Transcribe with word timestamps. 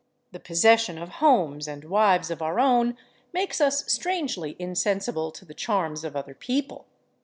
The 0.31 0.39
possession 0.39 0.97
of 0.97 1.09
homes 1.21 1.67
and 1.67 1.83
wives 1.83 2.31
of 2.31 2.41
our 2.41 2.59
own 2.59 2.97
makes 3.33 3.61
us 3.61 3.85
strangely 3.85 4.55
insensible 4.57 5.29
to 5.33 5.45
the 5.45 5.53
charms 5.53 6.03
of 6.03 6.15
other 6.15 6.33
people.... 6.33 6.87